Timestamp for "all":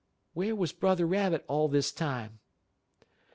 1.47-1.67